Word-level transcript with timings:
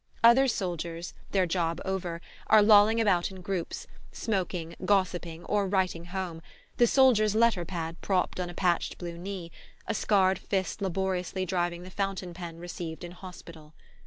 Other 0.23 0.47
soldiers, 0.47 1.13
their 1.29 1.45
job 1.45 1.79
over, 1.85 2.21
are 2.47 2.63
lolling 2.63 2.99
about 2.99 3.29
in 3.29 3.41
groups, 3.41 3.85
smoking, 4.11 4.73
gossiping 4.83 5.45
or 5.45 5.67
writing 5.67 6.05
home, 6.05 6.41
the 6.77 6.87
"Soldiers' 6.87 7.35
Letter 7.35 7.65
pad" 7.65 8.01
propped 8.01 8.39
on 8.39 8.49
a 8.49 8.55
patched 8.55 8.97
blue 8.97 9.19
knee, 9.19 9.51
a 9.85 9.93
scarred 9.93 10.39
fist 10.39 10.81
laboriously 10.81 11.45
driving 11.45 11.83
the 11.83 11.91
fountain 11.91 12.33
pen 12.33 12.57
received 12.57 13.03
in 13.03 13.11
hospital. 13.11 13.75